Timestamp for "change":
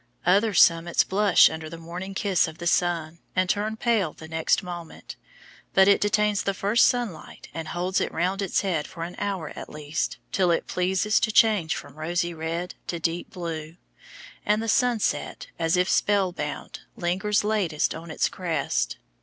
11.31-11.75